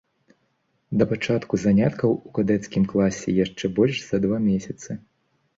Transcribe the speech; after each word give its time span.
Да 1.01 1.05
пачатку 1.11 1.59
заняткаў 1.65 2.11
ў 2.15 2.29
кадэцкім 2.37 2.83
класе 2.95 3.37
яшчэ 3.45 3.65
больш 3.81 4.03
за 4.11 4.25
два 4.25 4.37
месяцы. 4.51 4.99